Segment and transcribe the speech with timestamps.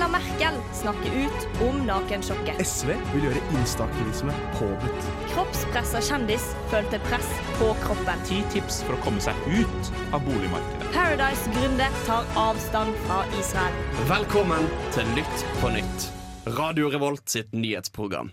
[0.00, 2.56] Angela Merkel snakker ut om nakensjokket.
[2.66, 5.08] SV vil gjøre instaaktivisme påbudt.
[5.34, 7.28] Kroppspressa kjendis følte press
[7.58, 8.22] på kroppen.
[8.24, 10.88] Ti tips for å komme seg ut av boligmarkedet.
[10.94, 13.76] Paradise-gründer tar avstand fra Israel.
[14.08, 16.08] Velkommen til Nytt på nytt.
[16.56, 18.32] Radio Revolt sitt nyhetsprogram.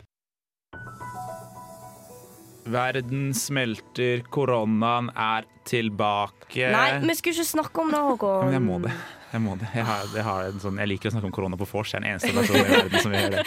[2.72, 6.72] Verden smelter, koronaen er tilbake.
[6.72, 8.48] Nei, vi skulle ikke snakke om det, Håkon.
[8.48, 8.96] Men jeg må det.
[9.34, 9.68] Jeg, må det.
[9.76, 11.92] Jeg, har, jeg, har en sånn, jeg liker å snakke om korona på vors.
[11.94, 13.46] Jeg er den eneste personen i verden som gjør det.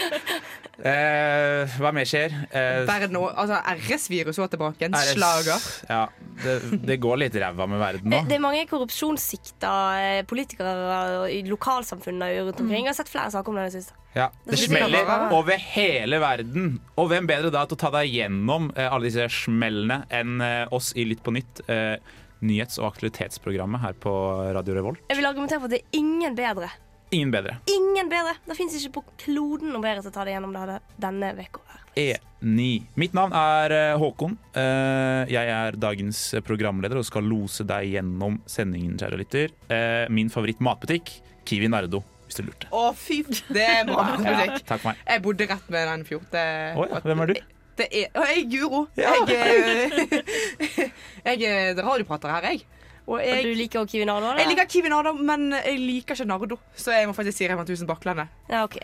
[0.81, 2.33] Eh, hva mer skjer?
[2.57, 4.87] Eh, Verden, og- altså RS-virus var tilbake.
[4.87, 5.67] En RS slager.
[5.91, 6.03] Ja,
[6.43, 6.55] det,
[6.89, 8.23] det går litt ræva med verden nå.
[8.29, 12.87] Det, er mange korrupsjonssikta eh, politikere i lokalsamfunnene rundt omkring.
[12.87, 13.97] Jeg har sett flere saker om det i det siste.
[14.17, 16.71] Ja, det smeller over hele verden.
[16.99, 20.65] Og hvem bedre da til å ta deg gjennom eh, alle disse smellene enn eh,
[20.75, 21.95] oss i Lytt på nytt, eh,
[22.43, 24.13] nyhets- og aktualitetsprogrammet her på
[24.57, 25.03] Radio Revolt?
[25.11, 26.71] Jeg vil argumentere for at det er ingen bedre.
[27.11, 27.57] Ingen bedre.
[27.67, 28.37] Ingen bedre.
[28.47, 31.65] Det fins ikke på kloden noe bedre til å ta det gjennom det denne uka.
[31.99, 32.67] E9.
[33.03, 34.37] Mitt navn er eh, Håkon.
[34.55, 39.51] Eh, Jeg er dagens programleder og skal lose deg gjennom sendingen, kjære lytter.
[39.69, 41.17] Eh, Min favoritt-matbutikk,
[41.51, 42.71] Kiwi Nardo, hvis du lurte.
[42.71, 45.03] Å, fy Det er bra ja, Takk for meg.
[45.11, 46.45] Jeg bodde rett ved den fjorte.
[46.79, 47.41] Oh, ja, hvem er du?
[47.79, 48.81] Det er, å, jeg er Guro.
[48.99, 49.13] Ja.
[49.29, 50.91] Jeg,
[51.31, 52.67] jeg er radioprater her, jeg.
[53.11, 54.29] Og Og jeg, du liker også Kiwi Nardo?
[54.31, 54.39] eller?
[54.45, 56.61] jeg liker Kiwi Nardo, men jeg liker ikke Nardo.
[56.79, 58.31] Så jeg må faktisk si Rema 1000 Bakklandet.
[58.49, 58.77] Ja, ok.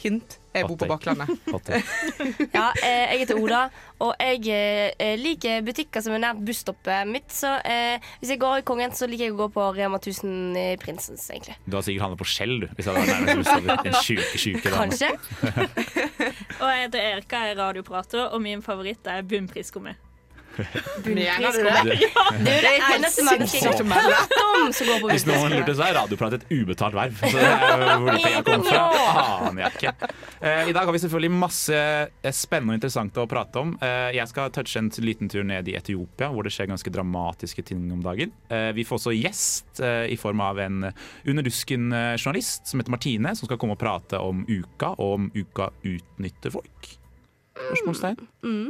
[0.00, 0.38] Hint.
[0.56, 0.88] Jeg bor på.
[0.90, 1.30] Bakklandet.
[2.56, 3.60] Ja, eh, jeg heter Oda,
[4.02, 4.48] og jeg
[4.98, 7.28] eh, liker butikker som er nært busstoppet mitt.
[7.30, 10.58] Så eh, hvis jeg går i Kongen, så liker jeg å gå på Rema 1000
[10.58, 11.54] i Prinsens, egentlig.
[11.66, 12.68] Du har sikkert handlet på Skjell, du.
[12.74, 13.86] Hvis jeg hadde vært nærmest bustover.
[13.86, 14.82] En sjuke, sjuke dame.
[14.82, 15.14] Kanskje?
[16.58, 19.94] Og jeg heter Erika, jeg er radioprater, og min favoritt er bunnpriskummi.
[20.58, 21.70] Mener du det?
[21.70, 26.46] Er det har hørt om som går på Hvis noen lurte, så er radioprat et
[26.50, 27.14] ubetalt verv.
[27.20, 28.84] Så det er hvor de pengene kommer fra,
[29.48, 30.10] aner jeg ikke.
[30.40, 33.74] Eh, I dag har vi selvfølgelig masse eh, spennende og interessant å prate om.
[33.80, 37.64] Eh, Jeg skal touche en liten tur ned i Etiopia, hvor det skjer ganske dramatiske
[37.70, 38.34] ting om dagen.
[38.50, 40.82] Eh, Vi får også gjest i form av en
[41.26, 45.70] under dusken-journalist som heter Martine, som skal komme og prate om uka, og om uka
[45.86, 46.90] utnytter folk.
[47.56, 48.20] Spørsmålstegn?
[48.44, 48.68] Eh,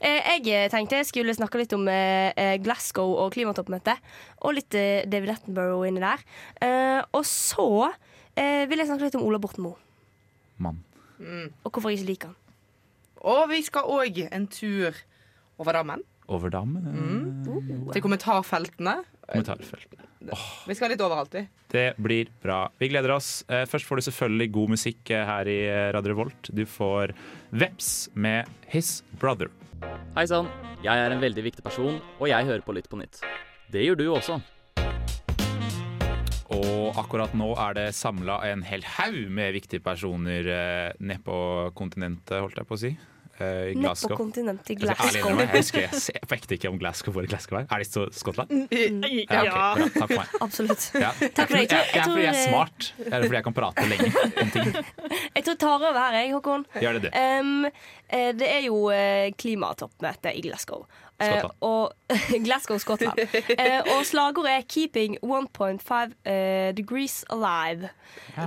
[0.00, 4.00] Jeg tenkte jeg skulle snakke litt om eh, eh, Glasgow og klimatoppmøtet.
[4.46, 6.22] Og litt eh, David Attenborough inni der.
[6.64, 7.90] Eh, Og så
[8.36, 9.76] eh, vil jeg snakke litt om Ola Borten Moe.
[10.60, 10.80] Mann.
[11.20, 12.38] Og hvorfor jeg ikke liker han.
[13.28, 14.96] Og vi skal òg en tur
[15.60, 16.00] over dammen.
[16.30, 16.86] Over dammen?
[16.88, 19.00] eh, Til kommentarfeltene.
[19.30, 19.98] Kommentarfelt.
[20.66, 21.42] Vi skal litt overalt, vi.
[21.72, 22.62] Det blir bra.
[22.80, 23.42] Vi gleder oss.
[23.48, 26.50] Eh, Først får du selvfølgelig god musikk eh, her i eh, Radio Revolt.
[26.56, 27.12] Du får
[27.52, 29.52] Veps med His Brother.
[29.80, 30.48] Hei sann,
[30.84, 33.20] jeg er en veldig viktig person, og jeg hører på Lytt på nytt.
[33.72, 34.36] Det gjør du også.
[36.52, 41.38] Og akkurat nå er det samla en hel haug med viktige personer eh, nede på
[41.78, 42.92] kontinentet, holdt jeg på å si.
[43.40, 45.38] Eh, I Nede på kontinentet i Jeg Glasgow.
[45.40, 47.66] jeg husker jeg ser på ekte ikke om Glasgow hvor Glasgow er.
[47.72, 48.50] Er det så Skottland?
[48.70, 49.88] Ja, Okay.
[49.94, 50.34] Takk for meg.
[50.44, 50.90] Absolutt.
[51.00, 51.10] Ja.
[51.16, 51.62] Er for det.
[51.62, 52.90] jeg, Jeg jeg, er fordi jeg er eh, smart.
[52.98, 54.10] Det er fordi jeg kan prate lenge
[54.44, 54.70] om ting.
[55.36, 56.64] Jeg tror jeg tar over her, jeg, Håkon.
[56.82, 57.08] Gjør det du.
[57.16, 57.64] Um,
[58.10, 60.84] eh, det er jo eh, klimatoppmøte i Glasgow.
[61.20, 61.54] Eh, Skottland.
[61.60, 61.92] og
[62.46, 63.18] Glasgow, Skottland.
[63.60, 67.88] Eh, og slagordet er 'Keeping 1.5 eh, degrees alive'.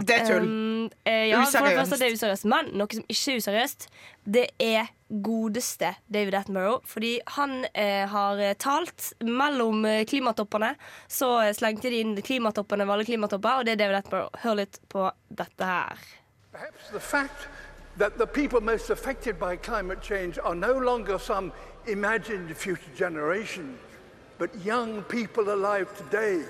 [0.08, 0.44] Det er tull.
[0.44, 2.46] Um, eh, ja, for det første første det er useriøst.
[2.50, 3.88] Men noe som ikke er useriøst,
[4.36, 4.92] det er
[5.24, 6.86] godeste David Attenborough.
[6.90, 10.74] Fordi han eh, har talt mellom eh, klimatoppene.
[11.08, 14.42] Så eh, slengte de inn klimatoppene ved alle klimatopper, og det er David Attenborough.
[14.44, 16.08] Hør litt på dette her.
[16.54, 17.48] Perhaps the fact
[17.98, 21.52] that the people most affected by climate change are no longer some
[21.88, 23.78] imagined future generation,
[24.38, 26.44] but young people alive today.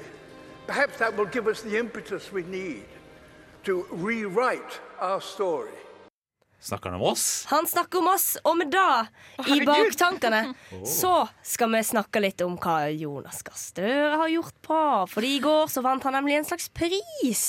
[0.67, 2.85] Perhaps that will give us the impetus we need
[3.63, 5.71] to rewrite our story.
[6.63, 7.23] Snakker han om oss?
[7.49, 10.53] Han snakker om oss, og med det i baktankene
[10.87, 14.77] så skal vi snakke litt om hva Jonas Gahr Støre har gjort på.
[15.11, 17.43] Fordi i går så vant han nemlig en slags pris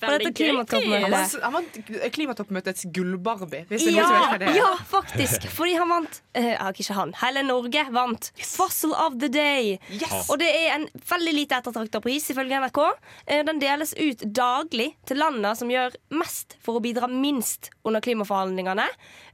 [0.00, 1.36] for dette klimatoppmøtet.
[1.44, 1.78] han vant
[2.16, 3.62] klimatoppmøtets gullbarbie.
[3.70, 4.58] Hvis det er noen som Ja, vet hva det er.
[4.58, 5.46] ja, faktisk.
[5.60, 7.14] Fordi han vant uh, Ikke han.
[7.22, 9.76] Hele Norge vant Fossil of the Day.
[9.94, 10.26] Yes.
[10.32, 12.82] Og det er en veldig lite ettertrakta pris, ifølge NRK.
[13.30, 18.02] Uh, Den deles ut daglig til landene som gjør mest for å bidra minst under
[18.02, 18.55] klimaforhandlingene.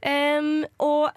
[0.01, 1.11] Em, og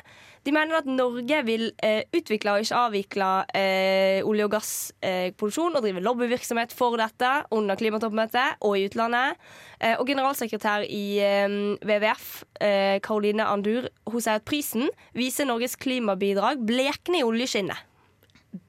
[0.47, 5.83] de mener at Norge vil eh, utvikle og ikke avvikle eh, olje- og gassproduksjon og
[5.83, 9.35] drive lobbyvirksomhet for dette under klimatoppmøtet og i utlandet.
[9.81, 11.49] Eh, og generalsekretær i eh,
[11.83, 12.29] WWF,
[12.61, 14.87] Karoline Caroline Andur, hun sier at prisen
[15.19, 17.83] viser Norges klimabidrag blekne i oljeskinnet.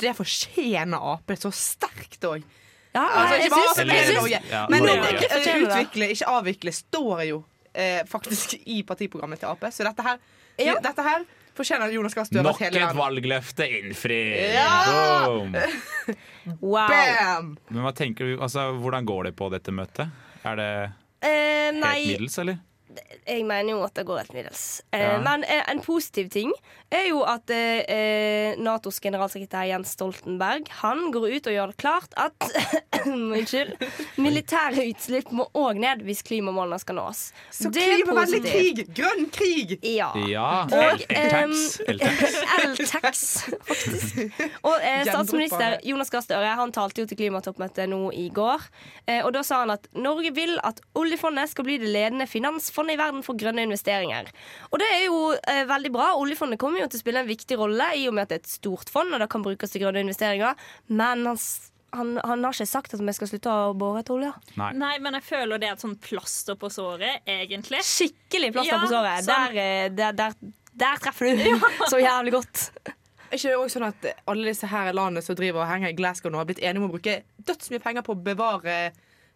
[0.02, 2.42] Det fortjener Ap så sterkt òg.
[2.98, 4.40] Ja, Altså, ikke bare Norge.
[4.74, 5.28] Men Norge.
[5.30, 7.44] eh, utvikle, ikke avvikle, står jo
[7.78, 9.68] eh, faktisk i partiprogrammet til Ap.
[9.72, 10.18] Så dette her,
[10.58, 10.76] Ja.
[10.82, 11.26] dette her
[11.58, 14.54] fortjener Jonas Gahr Støre Nok et valgløfte innfridd!
[14.54, 15.26] Ja!
[15.26, 15.56] Boom.
[16.62, 16.88] Wow.
[16.88, 17.48] Bam!
[17.74, 20.08] Men hva tenker du, altså, Hvordan går det på dette møtet?
[20.48, 20.70] Er det
[21.28, 22.60] Eh, helt middels, eller?
[23.28, 24.82] Jeg mener jo at det går helt middels.
[24.94, 25.18] Eh, Ja.
[25.24, 26.52] Men eh, en positiv ting
[26.92, 32.14] er jo at eh, Natos generalsekretær Jens Stoltenberg Han går ut og gjør det klart
[32.18, 32.34] at
[33.08, 33.76] Unnskyld.
[34.20, 37.22] Militære utslipp må òg ned hvis klimamålene skal nås.
[37.54, 38.82] Så Det er klimavennlig krig!
[38.98, 39.76] Grønn krig!
[39.84, 40.10] Ja.
[40.28, 40.48] Ja.
[40.68, 41.84] Og, L-tax.
[41.92, 43.50] ehm, faktisk.
[44.64, 48.64] Og eh, statsminister Jonas Gahr Støre Han talte jo til klimatoppmøtet nå i går.
[49.08, 52.87] Eh, og Da sa han at Norge vil at oljefondet skal bli det ledende finansfondet
[52.94, 54.30] i verden for grønne investeringer.
[54.72, 56.10] Og det er jo eh, veldig bra.
[56.20, 58.44] Oljefondet kommer jo til å spille en viktig rolle i og med at det er
[58.46, 60.56] et stort fond, og det kan brukes til grønne investeringer.
[60.90, 61.40] Men han,
[61.96, 64.34] han, han har ikke sagt at vi skal slutte å bore etter olje.
[64.60, 64.72] Nei.
[64.78, 67.82] Nei, men jeg føler det er et sånn plaster på såret, egentlig.
[67.88, 69.26] Skikkelig plaster Ja, på såret.
[69.28, 69.58] sånn.
[69.58, 70.38] Der, eh, der, der,
[70.78, 72.68] der treffer du så jævlig godt.
[73.28, 75.96] Er ikke det også sånn at alle disse her landene som driver og henger i
[75.98, 77.18] Glasgow nå, har blitt enige om å bruke
[77.50, 78.76] dødsmye penger på å bevare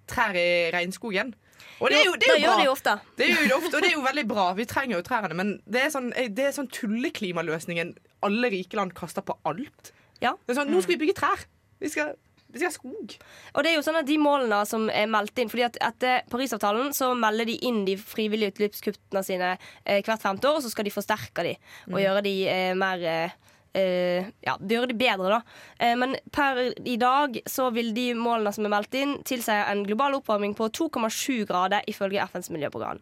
[0.07, 1.33] trær i regnskogen?
[1.81, 2.59] Og det er jo, det er jo gjør bra.
[2.59, 2.95] de jo ofte.
[3.17, 4.47] Det jo det ofte, og det er jo veldig bra.
[4.57, 5.37] Vi trenger jo trærne.
[5.37, 9.93] Men det er sånn, det er sånn tulleklimaløsningen alle rike land kaster på alt.
[10.21, 10.35] Ja.
[10.45, 11.45] Det er sånn, Nå skal vi bygge trær.
[11.81, 12.13] Vi skal,
[12.53, 13.15] vi skal skog.
[13.55, 16.27] Og det er jo sånn at de målene som er meldt inn fordi at Etter
[16.31, 20.73] Parisavtalen så melder de inn de frivillige utslippskuttene sine eh, hvert femte år, og så
[20.73, 21.55] skal de forsterke de
[21.89, 23.39] og gjøre de eh, mer eh,
[23.73, 25.41] eh, ja, gjøre de bedre, da.
[25.79, 29.83] Eh, men per i dag så vil de målene som er meldt inn, tilsi en
[29.87, 32.99] global oppvarming på 2,7 grader ifølge FNs miljøprogram.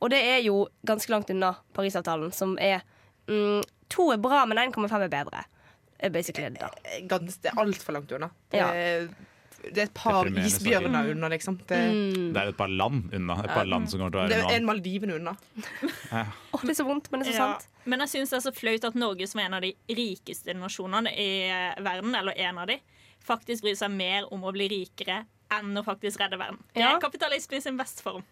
[0.00, 2.82] Og det er jo ganske langt unna Parisavtalen, som er
[3.28, 5.42] mm, To er bra, men 1,5 er bedre.
[6.00, 6.70] Er basically det, da.
[7.10, 8.30] Gans, det er altfor langt unna.
[8.50, 8.70] Det, Ja.
[9.62, 11.58] det er et par isbjørner unna, liksom.
[11.68, 12.32] Det, Mm.
[12.32, 13.36] Det er et par land unna.
[13.44, 14.72] Et par land som kommer til å det er en unna.
[14.72, 15.36] Maldivene unna.
[16.54, 17.52] Åh, det er så vondt, men det er så Ja.
[17.52, 17.68] sant.
[17.84, 20.54] Men jeg syns det er så flaut at Norge, som er en av de rikeste
[20.54, 22.78] nasjonene i eh, verden, eller en av de,
[23.22, 26.62] faktisk bryr seg mer om å bli rikere enn å faktisk redde verden.
[26.72, 28.24] Det er kapitalismen i sin beste form.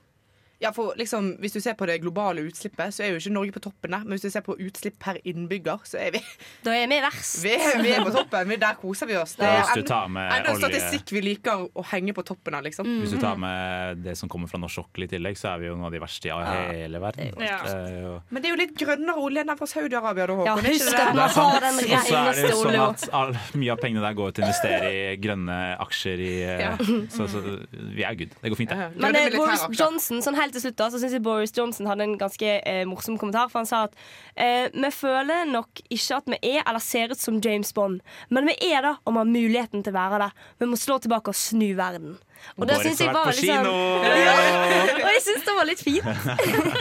[0.61, 3.53] Ja, for liksom, Hvis du ser på det globale utslippet, så er jo ikke Norge
[3.55, 4.03] på toppen der.
[4.05, 6.21] Men hvis du ser på utslipp per innbygger, så er vi,
[6.67, 7.39] Da er vi verst.
[7.45, 8.49] vi, er, vi er på toppen.
[8.51, 9.33] Vi, der koser vi oss.
[9.41, 12.25] Det er Hvis du en, tar med enda en statistikk vi liker å henge på
[12.29, 12.85] toppen av, liksom.
[13.01, 15.71] Hvis du tar med det som kommer fra norsk sokkel i tillegg, så er vi
[15.71, 16.37] jo noen av de verste i
[16.83, 17.33] hele verden.
[17.41, 17.59] Ja.
[17.65, 20.27] Det er jo- Men det er jo litt grønnere olje enn den fra Saudi-Arabia.
[20.27, 20.45] da, Håkon.
[20.45, 23.33] Ja, husk det at man har den Og så er det jo sånn at all,
[23.57, 26.21] mye av pengene der går til å investere i grønne aksjer.
[26.21, 26.77] I, eh, Ja.
[27.09, 27.41] så, så
[27.73, 28.37] vi er good.
[28.43, 28.77] Det går fint, det.
[28.77, 29.65] Ja, Men det er Boris.
[29.79, 32.83] Johnson sånn helt til slutt da, så synes jeg Boris Johnson hadde en ganske eh,
[32.89, 33.51] morsom kommentar.
[33.53, 33.97] For han sa at
[34.35, 38.01] eh, vi føler nok ikke at vi er eller ser ut som James Bond,
[38.31, 40.31] men vi er det og vi har muligheten til å være det.
[40.63, 42.19] Vi må slå tilbake og snu verden.
[42.57, 43.67] Og det syns jeg var litt sånn.
[45.05, 46.07] Og jeg syns det var litt fint.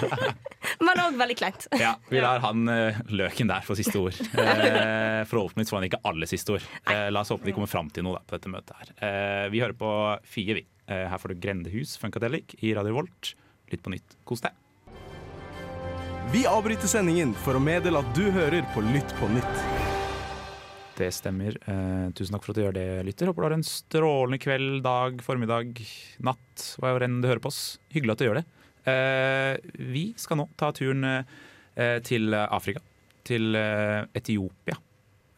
[0.86, 1.68] men òg veldig kleint.
[1.80, 4.20] Ja, vi lar han eh, løken der få siste ord.
[4.50, 6.66] Eh, Forhåpentligvis får han ikke alle siste ord.
[6.90, 8.92] Eh, la oss håpe de kommer fram til noe da, på dette møtet her.
[9.06, 9.92] Eh, vi hører på
[10.28, 10.66] Fie, vi.
[10.90, 13.34] Her får du Grendehus Funkadelic i Radio Volt.
[13.70, 14.18] Lytt på nytt.
[14.28, 14.56] Kos deg.
[16.30, 19.64] Vi avbryter sendingen for å meddele at du hører på Lytt på nytt.
[21.00, 21.56] Det stemmer.
[21.64, 23.30] Eh, tusen takk for at du gjør det, lytter.
[23.32, 25.80] Håper du har en strålende kveld, dag, formiddag,
[26.28, 27.80] natt, hva enn du hører på oss.
[27.96, 28.46] Hyggelig at du gjør det.
[28.90, 29.54] Eh,
[29.96, 32.84] vi skal nå ta turen eh, til Afrika.
[33.30, 34.76] Til eh, Etiopia,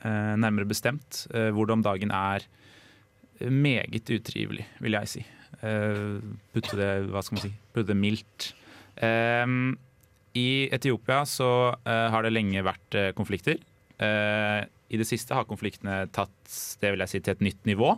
[0.01, 1.27] eh, nærmere bestemt.
[1.29, 2.47] Eh, hvor det om dagen er
[3.47, 5.23] meget utrivelig, vil jeg si.
[5.62, 6.18] Eh,
[6.56, 8.51] putte det, hva skal man si, putte det mildt.
[8.98, 9.46] Eh,
[10.41, 11.51] I Etiopia så
[11.86, 13.62] eh, har det lenge vært konflikter.
[14.01, 17.91] I det siste har konfliktene tatt det vil jeg si, til et nytt nivå.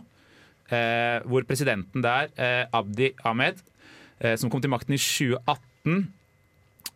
[0.68, 2.28] Hvor presidenten der,
[2.76, 3.62] Abdi Ahmed,
[4.36, 6.02] som kom til makten i 2018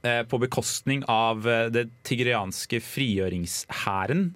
[0.05, 4.27] eh, på bekostning av det tigrianske frigjøringshæren,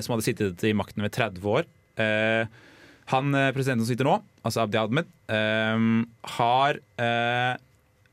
[0.00, 1.68] som hadde sittet i makten ved 30 år.
[3.12, 7.54] Han eh, presidenten som sitter nå, altså Abdi Ahmed, um, har uh,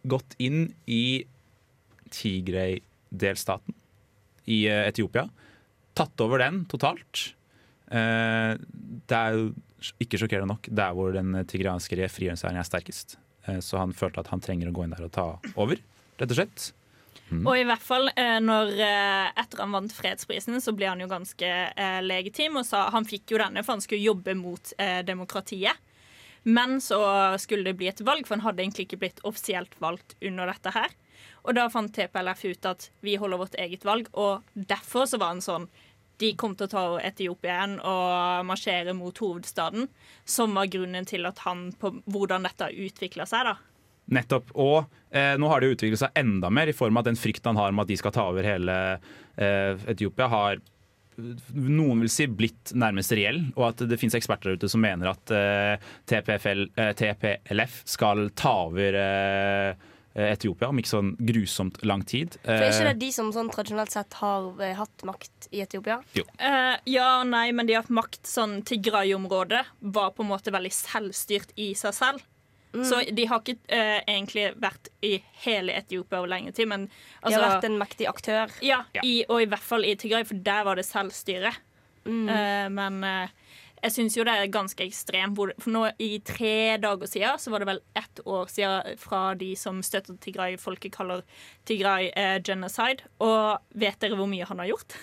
[0.05, 1.23] gått inn i
[2.13, 3.73] Tigray-delstaten
[4.53, 5.25] i uh, Etiopia.
[5.97, 7.31] Tatt over den totalt.
[7.89, 8.53] Uh,
[9.09, 9.49] det er jo
[9.99, 13.17] ikke sjokkerende nok der hvor den tigrianske frigjøringshæren er sterkest.
[13.59, 15.25] Så han følte at han trenger å gå inn der og ta
[15.59, 15.81] over,
[16.21, 16.69] rett og slett.
[17.41, 21.09] Og i hvert fall eh, når eh, etter han vant fredsprisen, så ble han jo
[21.11, 24.73] ganske eh, legitim og sa han fikk jo denne for han skulle jobbe mot
[25.07, 25.89] demokratiet.
[26.43, 26.99] Men så
[27.39, 30.73] skulle det bli et valg, for han hadde egentlig ikke blitt offisielt valgt under dette
[30.75, 30.91] her.
[31.47, 35.31] Og da fant TPLF ut at vi holder vårt eget valg, og derfor så var
[35.31, 35.69] han sånn
[36.21, 39.87] de kom til å ta Etiopia igjen og marsjere mot hovedstaden,
[40.25, 43.49] som var grunnen til at han på hvordan dette utvikla seg.
[43.49, 43.72] da.
[44.11, 44.51] Nettopp.
[44.59, 44.83] Og
[45.15, 47.53] eh, nå har det jo utviklet seg enda mer i form av at den frykten
[47.53, 50.61] han har om at de skal ta over hele eh, Etiopia, har
[51.53, 55.11] noen vil si blitt nærmest reell, og at det finnes eksperter der ute som mener
[55.13, 62.03] at eh, TPFL, eh, TPLF skal ta over eh, Etiopia om ikke sånn grusomt lang
[62.05, 62.35] tid.
[62.43, 65.63] For er ikke Eh, det de som sånn tradisjonelt sett har eh, hatt makt i
[65.65, 65.99] Etiopia?
[66.13, 68.21] Eh, ja og nei, men de har hatt makt.
[68.29, 69.63] Sånn Tigray-området
[69.95, 72.29] var på en måte veldig selvstyrt i seg selv.
[72.73, 76.93] Så de har ikke eh, egentlig vært i hele Etiopia over lenge tid, men De
[77.21, 78.55] altså, har vært en mektig aktør.
[78.65, 79.03] Ja, Ja.
[79.05, 81.53] I, og i hvert fall i Tigray, for der var det selvstyre.
[82.03, 83.29] Eh, men eh,
[83.83, 85.37] jeg syns jo det er ganske ekstremt.
[85.61, 89.53] For nå i tre dager siden så var det vel ett år siden fra de
[89.59, 91.23] som støtter Tigray-folket, kaller
[91.67, 93.05] Tigray eh, genocide.
[93.23, 94.97] Og vet dere hvor mye han har gjort?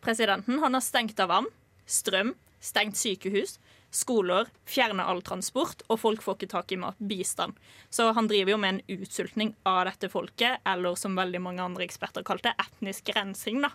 [0.00, 1.50] Presidenten han har stengt av vann,
[1.84, 3.58] strøm, stengt sykehus,
[3.90, 6.98] skoler, fjerner all transport, og folk får ikke tak i mat.
[6.98, 7.58] Bistand.
[7.90, 11.86] Så han driver jo med en utsultning av dette folket, eller som veldig mange andre
[11.86, 13.62] eksperter kalte det, etnisk rensing.
[13.66, 13.74] da.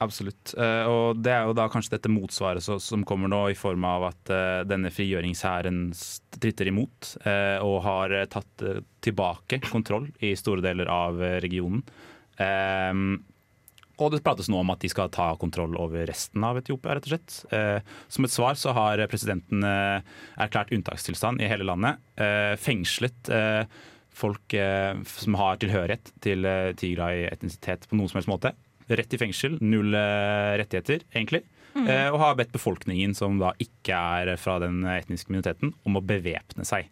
[0.00, 0.54] Absolutt.
[0.56, 4.06] Eh, og det er jo da kanskje dette motsvaret som kommer nå, i form av
[4.08, 8.64] at eh, denne frigjøringshæren stritter imot eh, og har tatt
[9.04, 11.84] tilbake kontroll i store deler av regionen.
[14.00, 17.06] Og det prates nå om at de skal ta kontroll over resten av Etiopia, rett
[17.08, 17.36] og slett.
[17.52, 17.78] Eh,
[18.08, 20.00] som et svar så har presidenten eh,
[20.40, 22.00] erklært unntakstilstand i hele landet.
[22.20, 23.32] Eh, fengslet
[24.20, 24.52] folk
[25.06, 28.52] som har tilhørighet til eh, Tigray-etnisitet på noen som helst måte.
[28.90, 31.44] Rett i fengsel, null rettigheter, egentlig.
[31.70, 31.86] Mm.
[31.86, 36.66] og har bedt befolkningen, som da ikke er fra den etniske minoriteten, om å bevæpne
[36.66, 36.88] seg.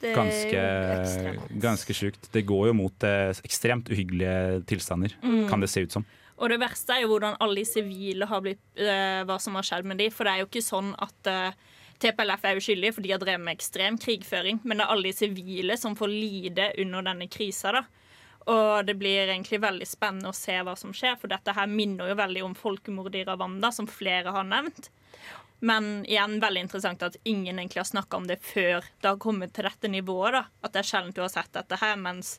[0.00, 2.30] Det er Ganske, ganske sjukt.
[2.32, 5.12] Det går jo mot eh, ekstremt uhyggelige tilstander,
[5.50, 6.06] kan det se ut som.
[6.40, 9.66] Og det verste er jo hvordan alle de sivile har blitt eh, hva som har
[9.68, 11.58] skjedd med de, For det er jo ikke sånn at eh,
[12.00, 14.62] TPLF er uskyldige, for de har drevet med ekstrem krigføring.
[14.64, 17.74] Men det er alle de sivile som får lide under denne krisa.
[17.76, 17.84] da.
[18.48, 22.08] Og det blir egentlig veldig spennende å se hva som skjer, for dette her minner
[22.08, 24.88] jo veldig om folkemordet i Rwanda, som flere har nevnt.
[25.60, 29.52] Men igjen veldig interessant at ingen egentlig har snakka om det før det har kommet
[29.52, 30.32] til dette nivået.
[30.32, 30.44] da.
[30.64, 32.38] At det er sjelden du har sett dette her, mens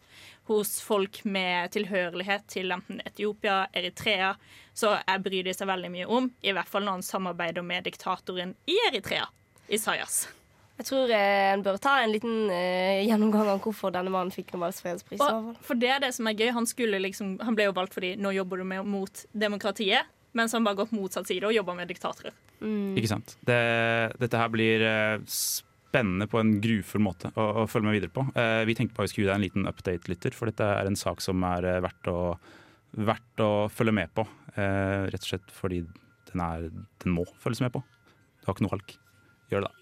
[0.50, 4.34] hos folk med tilhørighet til enten Etiopia, Eritrea,
[4.74, 6.32] så jeg bryr de seg veldig mye om.
[6.42, 9.30] I hvert fall når han samarbeider med diktatoren i Eritrea,
[9.70, 10.24] Isayas.
[10.82, 14.56] Jeg tror eh, en bør ta en liten eh, gjennomgang av hvorfor denne mannen fikk
[14.56, 15.22] Nobels fredspris.
[15.22, 16.50] Og for det er det som er gøy.
[16.56, 20.56] Han, skulle liksom, han ble jo valgt fordi nå jobber du med, mot demokratiet, mens
[20.58, 22.34] han bare gått motsatt side og jobber med diktatorer.
[22.62, 23.36] Ikke sant?
[23.48, 23.58] Det,
[24.22, 28.24] dette her blir eh, spennende på en grufull måte å, å følge med videre på.
[28.38, 30.64] Eh, vi tenkte på at vi skulle gi deg en liten update, lytter, for dette
[30.64, 32.38] er en sak som er eh, verdt, å,
[33.10, 34.28] verdt å følge med på.
[34.56, 35.82] Eh, rett og slett fordi
[36.32, 36.70] den, er,
[37.04, 37.84] den må følges med på.
[38.40, 38.96] Du har ikke noe valg.
[39.52, 39.76] Gjør det, da.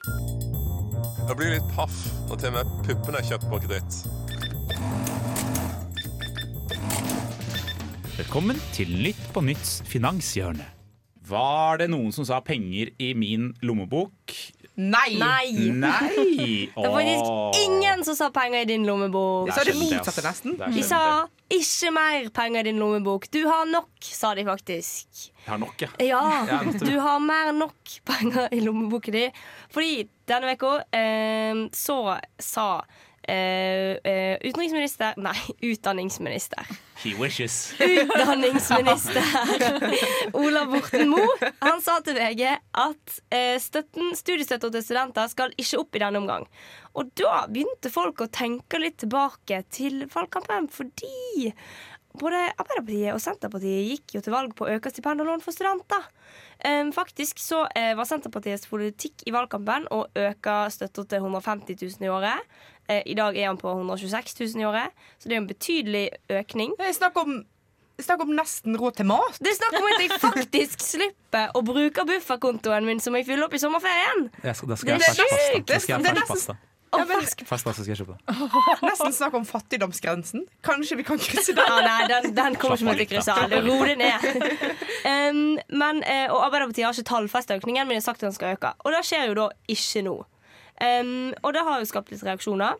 [1.29, 1.99] Jeg blir litt paff
[2.31, 4.01] når til og med puppene er kjøpt på kreditt.
[8.19, 10.78] Velkommen til Nytt på Nytts finanshjørne.
[11.29, 14.33] Var det noen som sa penger i min lommebok?
[14.79, 15.17] Nei!
[15.19, 15.69] Nei!
[15.75, 16.69] Nei!
[16.75, 19.49] Det var faktisk ingen som sa penger i din lommebok.
[19.49, 20.55] De sa det motsatte, nesten.
[20.55, 21.01] De sa
[21.51, 23.27] 'ikke mer penger i din lommebok'.
[23.31, 25.07] Du har nok, sa de faktisk.
[25.43, 25.89] Jeg har nok, ja.
[25.99, 29.31] Ja, Ja, du har mer enn nok penger i lommeboken din.
[29.69, 32.69] Fordi denne uka eh, så sa
[33.29, 35.37] eh, eh, utenriksminister Nei,
[35.69, 36.65] utdanningsminister.
[37.03, 37.73] He wishes.
[37.79, 39.23] Utdanningsminister
[40.41, 45.83] Ola Borten Moe Han sa til VG at eh, støtten, studiestøtta til studenter skal ikke
[45.83, 46.49] opp i denne omgang.
[46.97, 51.61] Og da begynte folk å tenke litt tilbake til valgkampen, fordi
[52.19, 55.55] både Arbeiderpartiet og Senterpartiet gikk jo til valg på å øke stipend og lån for
[55.55, 56.09] studenter.
[56.95, 62.11] Faktisk så eh, var Senterpartiets politikk i valgkampen å øke støtta til 150 000 i
[62.11, 62.59] året.
[62.89, 66.05] Eh, I dag er han på 126 000 i året, så det er en betydelig
[66.41, 66.73] økning.
[66.79, 67.43] Det er snakk om,
[68.01, 69.37] snakk om nesten råd til mat.
[69.37, 73.45] Det er snakk om at jeg faktisk slipper å bruke bufferkontoen min som jeg fyller
[73.49, 74.31] opp i sommerferien.
[74.41, 75.69] Jeg skal, Det er sjukt!
[75.69, 77.05] Jeg Det er
[77.85, 78.15] jeg kjøpe.
[78.25, 78.33] da.
[78.89, 80.47] Nesten snakk om fattigdomsgrensen.
[80.65, 81.67] Kanskje vi kan krysse den?
[81.69, 83.59] Ja, nei, den, den kommer ikke vi til å krysse.
[83.67, 84.25] Ro deg ned.
[84.99, 88.33] Um, men, eh, og Arbeiderpartiet har ikke tallfesta økningen, men de har sagt at den
[88.35, 88.73] skal øke.
[88.83, 90.15] Og det skjer jo da ikke nå.
[90.79, 92.77] Um, og det har jo skapt litt reaksjoner.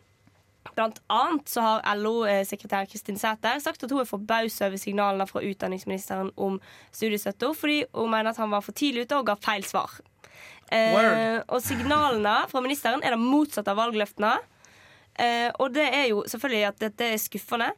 [0.76, 5.42] Blant annet så har LO-sekretær Kristin Sæther sagt at hun er forbausa over signalene fra
[5.44, 6.58] utdanningsministeren om
[6.92, 9.98] studiestøtta, fordi hun mener at han var for tidlig ute og ga feil svar.
[10.70, 14.34] Eh, og signalene fra ministeren er det motsatte av valgløftene.
[15.20, 17.72] Eh, og det er jo selvfølgelig at dette er skuffende.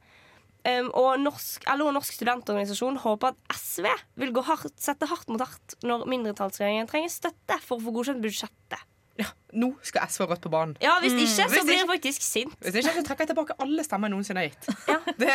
[0.63, 3.89] Um, og norsk, LO og Norsk studentorganisasjon håper at SV
[4.23, 8.23] vil gå hardt, sette hardt mot hardt når mindretallsregjeringen trenger støtte for å få godkjent
[8.23, 8.85] budsjettet.
[9.21, 9.29] Ja,
[9.61, 10.77] nå skal SV og Rødt på banen.
[10.81, 12.55] Ja, Hvis ikke, så Hvis blir jeg faktisk sint.
[12.65, 14.65] Hvis ikke så trekker jeg tilbake alle stemmer jeg noensinne har gitt.
[15.23, 15.35] Det,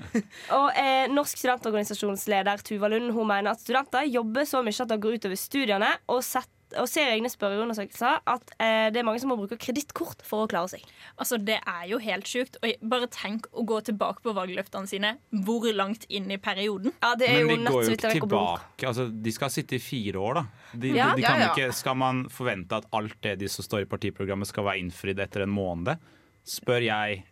[0.58, 4.98] Og eh, Norsk studentorganisasjonsleder Tuva Lund hun mener at studenter jobber så mye at det
[5.04, 9.32] går utover studiene, og, sett, og ser egne spørreundersøkelser at eh, det er mange som
[9.32, 10.84] må bruke kredittkort for å klare seg.
[11.16, 12.58] Altså, Det er jo helt sjukt.
[12.62, 15.14] Og bare tenk å gå tilbake på valgløftene sine.
[15.46, 16.94] Hvor langt inn i perioden?
[17.02, 18.90] Ja, det er Men jo de går jo ikke tilbake.
[18.90, 20.44] Altså, de skal sitte i fire år, da.
[20.72, 21.50] De, Ja, de, de ja, kan ja.
[21.50, 25.20] Ikke, skal man forvente at alt det de som står i partiprogrammet skal være innfridd
[25.22, 25.98] etter en måned?
[26.46, 27.24] Spør jeg,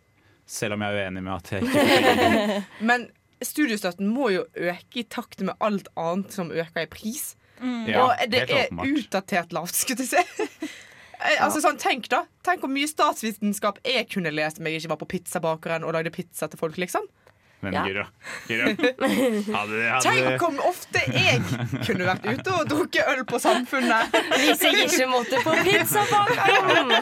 [0.49, 3.09] selv om jeg er uenig med at jeg ikke men
[3.45, 7.33] studiestøtten må jo øke i takt med alt annet som øker i pris.
[7.89, 10.69] Ja, og det er utdatert lavt, skulle jeg si.
[11.19, 14.91] Eh, Altså, sånn, tenk da Tenk hvor mye statsvitenskap jeg kunne lest om jeg ikke
[14.93, 16.77] var på pizzabakeren og lagde pizza til folk.
[16.79, 17.09] liksom
[17.59, 17.81] Men Ja.
[17.87, 18.03] Gyro,
[18.47, 18.67] Gyro.
[19.57, 21.41] Hadde, hadde, Tenk om ofte jeg
[21.83, 24.15] kunne vært ute og drukket øl på Samfunnet.
[24.39, 26.93] Hvis jeg ikke måtte på pizzabakeren!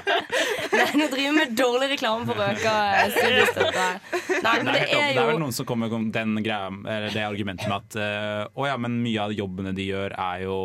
[0.74, 3.86] Nei, nå driver vi med dårlig reklame for å øke eh, studiestøtta.
[4.48, 7.70] Nei, men er, det er vel noen som kommer med den greia, eller det argumentet
[7.70, 10.58] med at eh, å ja, men mye av jobbene de gjør, er jo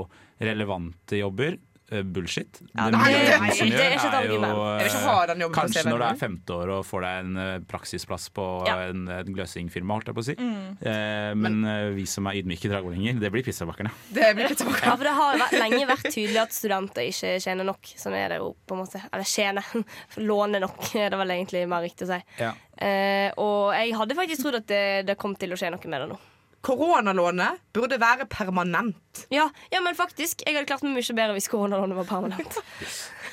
[0.42, 1.60] relevante jobber.
[1.92, 2.60] Eh, Bullshit.
[2.72, 6.56] Ja, det, nei, det- nei, det er ikke eh, på Kanskje når du er femte
[6.56, 8.76] år og får deg en eh, praksisplass på Ja.
[8.88, 10.36] en, en gløsingfirma, holdt jeg på å si.
[10.38, 10.76] Mm.
[10.80, 13.90] Eh, men men vi som er ydmyke dragolinger, det blir pizzabakkerne.
[14.12, 14.50] Det blir.
[14.52, 17.92] Ja, for Det har lenge vært tydelig at studenter ikke tjener nok.
[18.00, 19.68] Sånn er det jo på en måte Eller tjener.
[20.32, 22.20] Låner nok, er det vel egentlig mer riktig å si.
[22.40, 22.52] Ja.
[22.82, 26.00] Eh, og jeg hadde faktisk trodd at det, det kom til å skje noe med
[26.06, 26.18] det nå.
[26.62, 29.24] Koronalånet burde være permanent.
[29.34, 30.44] Ja, ja, men faktisk.
[30.46, 32.58] Jeg hadde klart meg mye bedre hvis koronalånet var permanent.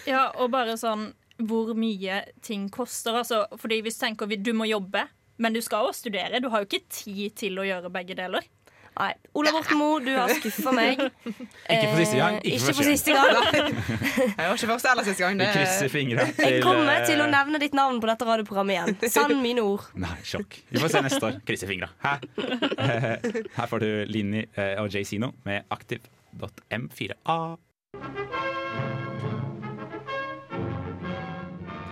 [0.10, 3.20] Ja, og bare sånn hvor mye ting koster.
[3.22, 5.06] Altså, fordi hvis du tenker du må jobbe,
[5.40, 6.42] men du skal også studere.
[6.44, 8.44] Du har jo ikke tid til å gjøre begge deler.
[9.00, 9.14] Nei.
[9.40, 11.00] Ola Borten Moe, du har skuffa meg.
[11.72, 13.30] Ikke for siste gang, Eh, ikke ikke for siste gang.
[14.40, 15.38] Jeg var ikke første eller siste gang.
[15.40, 18.76] Vi Det krysser fingra Jeg kommer eh, til å nevne ditt navn på dette radioprogrammet
[18.76, 19.10] igjen.
[19.14, 19.88] Sann mine ord.
[20.00, 20.60] Nei, sjokk.
[20.70, 21.40] Vi får se neste år.
[21.48, 21.90] Krysser fingra.
[22.04, 22.18] Hæ?
[23.56, 27.40] Her får du Linni eh, og Jay Zino med aktiv.m4a.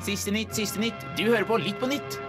[0.07, 1.07] Siste nytt, siste nytt.
[1.17, 2.19] Du hører på Litt på nytt.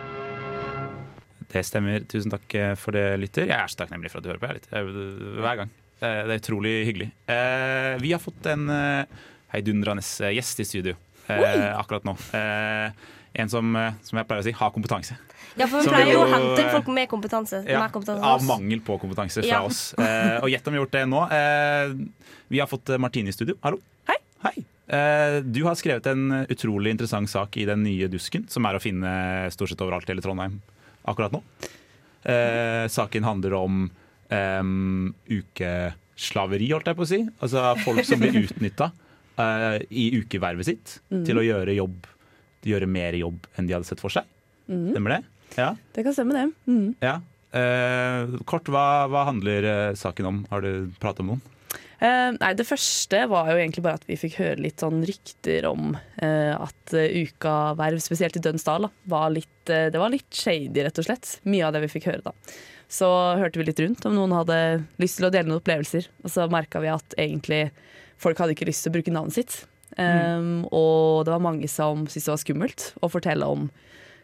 [1.53, 2.03] Det stemmer.
[2.11, 3.47] Tusen takk eh, for det, lytter.
[3.49, 4.49] Jeg er så takknemlig for at du hører på.
[4.51, 4.69] Jeg, litt.
[4.73, 5.71] Jeg, hver gang.
[6.01, 7.11] Eh, Det er utrolig hyggelig.
[7.33, 9.23] Eh, Vi har fått en eh,
[9.55, 10.05] heidundrende
[10.37, 10.95] gjest i studio
[11.29, 12.17] eh, akkurat nå.
[12.37, 12.91] Eh,
[13.39, 15.15] En som, eh, som jeg pleier å si, har kompetanse.
[15.59, 17.61] Ja, for Vi pleier jo å hente inn eh, folk med kompetanse.
[17.69, 19.61] Ja, med kompetanse av mangel på kompetanse fra Ja.
[19.69, 19.93] oss.
[20.01, 21.21] Eh, og gjett om vi har gjort det nå.
[21.33, 21.93] Eh,
[22.53, 23.55] vi har fått eh, Martine i studio.
[23.63, 23.79] Hallo.
[24.09, 24.17] Hei.
[24.45, 24.55] Hei.
[24.89, 28.83] Eh, du har skrevet en utrolig interessant sak i Den nye dusken, som er å
[28.83, 29.13] finne
[29.53, 30.61] stort sett overalt i hele Trondheim
[31.11, 31.43] akkurat nå.
[32.29, 33.91] Eh, saken handler om
[34.31, 37.21] em, ukeslaveri, holdt jeg på å si.
[37.41, 38.91] Altså folk som blir utnytta
[39.95, 41.25] i ukevervet sitt Mm.
[41.25, 42.07] til å gjøre jobb
[42.67, 44.25] Gjøre mer jobb enn de hadde sett for seg.
[44.69, 44.89] Mm.
[44.91, 45.25] Stemmer det?
[45.57, 45.69] Ja.
[45.95, 46.49] Det kan stemme, det.
[46.67, 46.89] Mm.
[47.01, 47.21] Ja.
[47.55, 50.41] Eh, kort, hva, hva handler eh, saken om?
[50.51, 51.41] Har du pratet om noen?
[51.99, 55.67] Eh, nei, Det første var jo egentlig bare at vi fikk høre litt sånn rykter
[55.67, 60.31] om uh, at uh, ukaverv, spesielt i Dønsdal, da, var litt, uh, det var litt
[60.31, 61.33] shady, rett og slett.
[61.51, 62.35] Mye av det vi fikk høre da.
[62.89, 63.09] Så
[63.41, 64.61] hørte vi litt rundt om noen hadde
[65.03, 66.07] lyst til å dele noen opplevelser.
[66.23, 67.67] Og så merka vi at egentlig
[68.23, 69.59] folk hadde ikke lyst til å bruke navnet sitt.
[69.99, 73.67] Um, og det var mange som syntes det var skummelt å fortelle om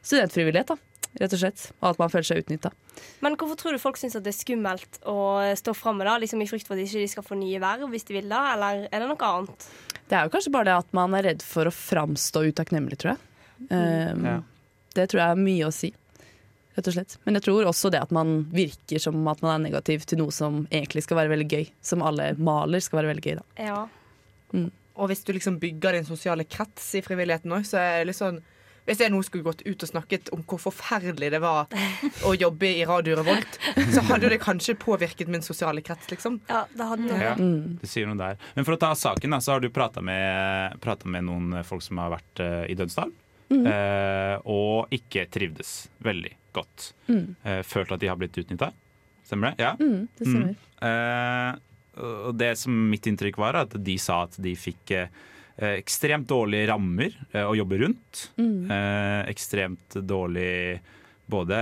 [0.04, 1.64] studentfrivillighet, da, rett og slett.
[1.80, 2.72] Og at man føler seg utnytta.
[3.24, 5.16] Men hvorfor tror du folk syns det er skummelt å
[5.58, 6.16] stå fram med det?
[6.24, 8.42] Liksom I frykt for at de ikke skal få nye verv hvis de vil da,
[8.54, 9.68] eller er det noe annet?
[10.04, 13.14] Det er jo kanskje bare det at man er redd for å framstå utakknemlig, tror
[13.14, 13.22] jeg.
[13.70, 14.40] Um, Ja.
[14.94, 15.88] Det tror jeg er mye å si,
[16.76, 17.16] rett og slett.
[17.26, 20.30] Men jeg tror også det at man virker som at man er negativ til noe
[20.34, 21.64] som egentlig skal være veldig gøy.
[21.82, 23.46] Som alle maler skal være veldig gøy, da.
[23.58, 23.80] Ja.
[24.94, 28.20] Og hvis du liksom bygger din sosiale krets i frivilligheten òg, så er det litt
[28.20, 28.38] sånn
[28.84, 31.72] hvis jeg nå skulle gått ut og snakket om hvor forferdelig det var
[32.28, 33.58] å jobbe i Radio Revolt,
[33.94, 36.40] så hadde det kanskje påvirket min sosiale krets, liksom.
[36.50, 37.18] Ja, det hadde det.
[37.22, 37.34] Ja,
[37.80, 38.40] det sier noe der.
[38.56, 42.02] Men for å ta saken, da, så har du prata med, med noen folk som
[42.02, 43.12] har vært uh, i Dødsdal.
[43.54, 43.66] Mm.
[43.68, 46.92] Uh, og ikke trivdes veldig godt.
[47.08, 47.36] Mm.
[47.44, 48.72] Uh, følt at de har blitt utnytta.
[49.24, 49.64] Stemmer det?
[49.64, 49.72] Ja.
[49.80, 50.56] Mm, det stemmer.
[50.84, 51.54] Eh,
[52.04, 54.92] og det som mitt inntrykk var, at de sa at de fikk
[55.56, 58.28] ekstremt dårlige rammer eh, å jobbe rundt.
[58.40, 58.70] Mm.
[58.70, 60.80] Eh, ekstremt dårlig
[61.30, 61.58] både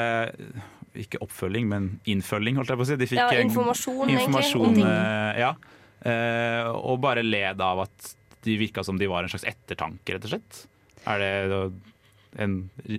[0.99, 2.99] ikke oppfølging, men innfølging, holdt jeg på å si.
[3.01, 5.55] De fikk Ja, informasjon, informasjon, egentlig, eh, ja.
[6.03, 10.27] Eh, og bare led av at de virka som de var en slags ettertanke, rett
[10.27, 10.63] og slett.
[11.07, 11.61] Er det
[12.43, 12.57] en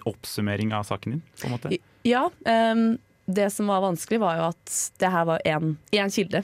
[0.09, 1.73] oppsummering av saken din, på en måte?
[2.07, 2.29] Ja.
[2.45, 5.75] ehm, det som var vanskelig, var jo at det her var én
[6.11, 6.41] kilde,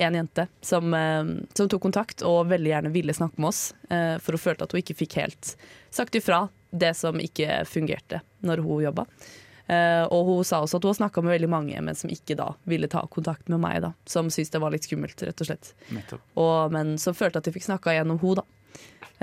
[0.00, 3.74] én jente, som, ehm, som tok kontakt og veldig gjerne ville snakke med oss.
[3.90, 5.56] eh, for hun følte at hun ikke fikk helt
[5.90, 9.06] sagt ifra det som ikke fungerte når hun jobba.
[9.68, 12.36] Eh, og hun sa også at hun har snakka med veldig mange, men som ikke
[12.36, 13.82] da ville ta kontakt med meg.
[13.82, 15.74] da Som syntes det var litt skummelt, rett og slett.
[16.36, 18.44] Og, men som følte at de fikk snakka gjennom henne, da.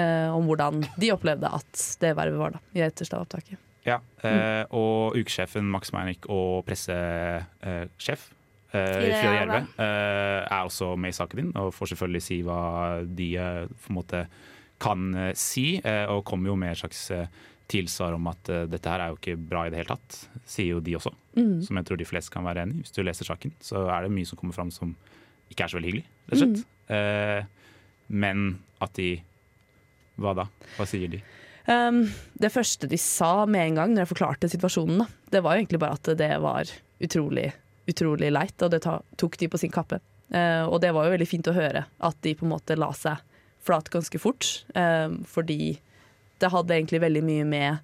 [0.04, 3.58] eh, om hvordan de opplevde at det vervet var da i etterstavopptaket.
[3.86, 8.24] Ja, eh, og ukesjefen Max Meinick og pressesjef
[8.74, 9.34] eh, Frida Frida.
[9.38, 12.60] Gjerve eh, er også med i saken din og får selvfølgelig si hva
[13.06, 14.26] de på en måte
[14.82, 15.78] kan si,
[16.12, 17.06] og kommer jo med et slags
[17.71, 20.82] tilsvar om at dette her er jo ikke bra i det hele tatt, sier jo
[20.84, 21.13] de også.
[21.38, 21.62] Mm.
[21.63, 22.84] Som jeg tror de fleste kan være enig i.
[22.84, 24.91] Hvis du leser saken, så er det mye som kommer fram som
[25.54, 26.67] ikke er så veldig hyggelig, rett og slett.
[26.98, 27.71] Eh,
[28.12, 28.43] men
[28.84, 29.10] at de
[30.21, 30.45] Hva da?
[30.76, 31.24] Hva sier de?
[31.65, 32.04] Um,
[32.38, 35.63] det første de sa med en gang når jeg forklarte situasjonen, da, det var jo
[35.63, 36.73] egentlig bare at det var
[37.04, 37.47] utrolig,
[37.89, 39.99] utrolig leit, og det ta, tok de på sin kappe.
[40.34, 42.91] Uh, og det var jo veldig fint å høre at de på en måte la
[42.97, 43.21] seg
[43.65, 45.80] flat ganske fort, um, fordi
[46.41, 47.82] det hadde egentlig veldig mye med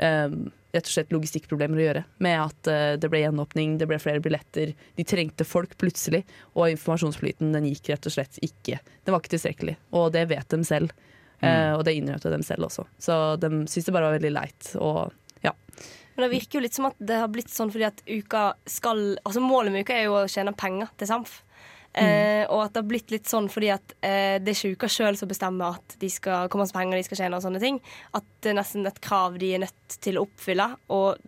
[0.00, 2.04] um, rett og slett logistikkproblemer å gjøre.
[2.24, 6.22] Med at uh, det ble gjenåpning, det ble flere billetter, de trengte folk plutselig,
[6.54, 8.80] og informasjonsflyten den gikk rett og slett ikke.
[8.80, 10.96] Det var ikke tilstrekkelig, og det vet de selv.
[11.40, 12.84] Eh, og det innrømte dem selv også.
[13.00, 14.72] Så de syntes det bare var veldig leit.
[14.76, 15.12] Og
[15.46, 15.52] ja.
[16.16, 19.16] Men det virker jo litt som at det har blitt sånn fordi at uka skal
[19.24, 21.38] Altså Målet med uka er jo å tjene penger til Samf.
[21.90, 24.88] Eh, og at det har blitt litt sånn fordi at eh, det er ikke uka
[24.94, 27.80] sjøl som bestemmer at de skal hvor masse penger de skal tjene og sånne ting.
[28.14, 30.68] At det er nesten et krav de er nødt til å oppfylle.
[30.94, 31.18] Og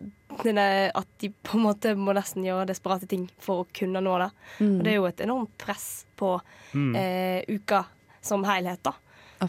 [0.45, 0.55] det
[0.95, 4.29] at de på en måte må nesten gjøre desperate ting for å kunne nå det.
[4.61, 4.71] Mm.
[4.77, 6.37] Og det er jo et enormt press på
[6.73, 6.95] Mm.
[6.95, 7.83] eh, uka
[8.21, 8.93] som helhet, da.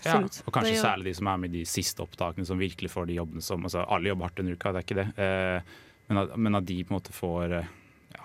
[0.04, 3.06] Ja, og kanskje særlig de som er med i de siste opptakene, som virkelig får
[3.06, 5.08] de jobbene som altså Alle jobber hardt en uke, det er ikke det.
[5.18, 5.60] Eh,
[6.08, 7.68] men, at, men at de på en måte får eh,
[8.16, 8.24] ja,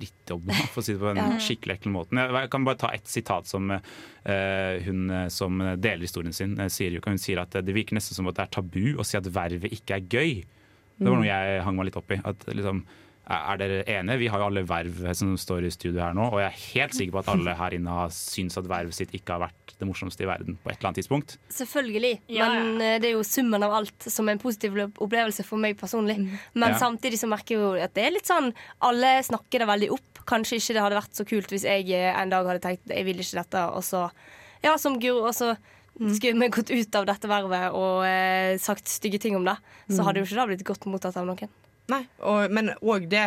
[0.00, 1.28] drittjobb, for å si det på en Ja.
[1.38, 2.16] skikkelig ekkel måte.
[2.18, 6.58] Jeg, jeg kan bare ta ett sitat som eh, hun eh, som deler historien sin,
[6.60, 6.98] eh, sier.
[7.04, 9.72] Hun sier at det virker nesten som at det er tabu å si at vervet
[9.72, 10.34] ikke er gøy.
[10.98, 11.22] Det var Mm.
[11.24, 12.20] noe jeg hang meg litt opp i.
[12.24, 12.84] At liksom,
[13.26, 14.18] er dere enige?
[14.20, 16.94] Vi har jo alle verv som står i studio her nå, og jeg er helt
[16.96, 19.88] sikker på at alle her inne har syns at vervet sitt ikke har vært det
[19.88, 21.36] morsomste i verden på et eller annet tidspunkt.
[21.50, 22.12] Selvfølgelig.
[22.28, 25.56] Ja, Men eh, det er jo summen av alt som er en positiv opplevelse for
[25.58, 26.18] meg personlig.
[26.54, 26.78] Men Ja.
[26.78, 30.20] samtidig så merker jeg jo at det er litt sånn Alle snakker det veldig opp.
[30.26, 33.04] Kanskje ikke det hadde vært så kult hvis jeg eh, en dag hadde tenkt jeg
[33.04, 34.10] vil ikke dette, og så
[34.62, 35.56] Ja, som Guro, og så
[35.94, 39.56] skulle vi gått ut av dette vervet og eh, sagt stygge ting om det.
[39.88, 40.04] Så Mm.
[40.06, 41.48] hadde jo ikke det blitt godt mottatt av noen.
[41.92, 43.26] Nei, og, men òg det,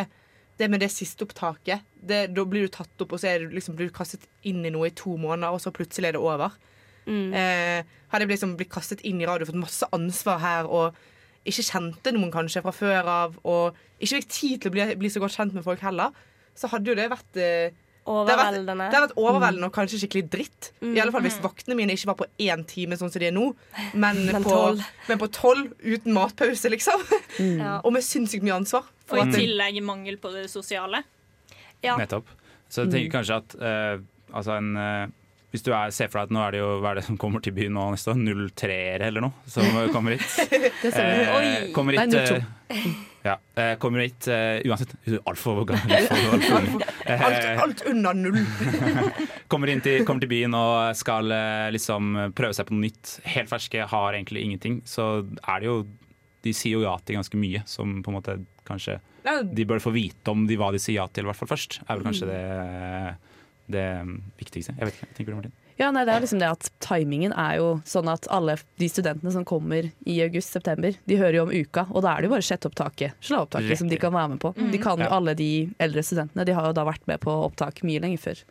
[0.58, 1.84] det med det siste opptaket.
[1.94, 4.72] Det, da blir du tatt opp, og så du, liksom, blir du kastet inn i
[4.74, 6.56] noe i to måneder, og så plutselig er det over.
[7.08, 11.64] Eh, hadde jeg liksom blitt kastet inn i radio, fått masse ansvar her, og ikke
[11.64, 15.22] kjente noen kanskje fra før av, og ikke fikk tid til å bli, bli så
[15.22, 16.16] godt kjent med folk heller,
[16.58, 17.76] så hadde jo det vært eh,
[18.08, 18.88] Overveldende.
[18.88, 20.70] det har vært overveldende og kanskje skikkelig dritt.
[20.80, 20.94] Mm.
[20.96, 23.36] I alle fall hvis vaktene mine ikke var på én time, sånn som de er
[23.36, 23.50] nå,
[23.92, 24.88] men, Men på, tolv.
[25.10, 27.04] men på tolv uten matpause, liksom.
[27.38, 27.78] Ja.
[27.84, 28.88] Og med sinnssykt mye ansvar.
[29.12, 31.04] Og i tillegg mangel på det sosiale.
[31.84, 32.32] Nettopp.
[32.68, 34.02] Så jeg tenker kanskje at uh,
[34.36, 35.06] altså en uh,
[35.48, 37.16] hvis du er, ser for deg at nå er det jo hva er det som
[37.20, 38.18] kommer til byen nå neste år?
[38.52, 40.26] 03-ere eller noe som kommer hit.
[40.82, 41.22] Det stemmer.
[41.22, 41.70] Eh, Oi.
[41.72, 42.90] kommer hit, Nei, 02.
[43.28, 44.94] ja, eh, kommer hit uh, uansett
[45.28, 45.94] Altfor gammel.
[45.94, 46.82] Alt, alt, ung.
[47.04, 48.40] Eh, alt, alt under null.
[49.52, 51.30] kommer, til, kommer til byen og skal
[51.74, 53.14] liksom prøve seg på noe nytt.
[53.34, 54.80] Helt ferske, har egentlig ingenting.
[54.88, 55.08] Så
[55.44, 55.78] er det jo
[56.46, 58.36] De sier jo ja til ganske mye som på en måte
[58.68, 58.98] kanskje
[59.52, 61.80] De bør få vite om de, hva de sier ja til, i hvert fall først.
[61.88, 62.32] Er vel kanskje Mm.
[62.32, 63.86] det, det
[64.40, 64.74] viktigste.
[64.78, 65.56] Jeg vet ikke, tenker du Martin?
[65.78, 69.30] Ja, nei, det er liksom det at Timingen er jo sånn at alle de studentene
[69.30, 72.46] som kommer i august-september, de hører jo om uka, og da er det jo bare
[72.48, 74.52] sjetteopptaket slagopptaket, som de kan være med på.
[74.58, 75.06] De kan jo.
[75.14, 78.42] Alle de eldre studentene de har jo da vært med på opptak mye lenger før.